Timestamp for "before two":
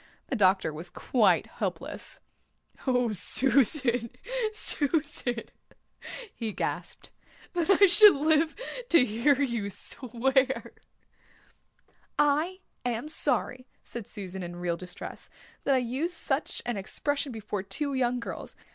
17.31-17.93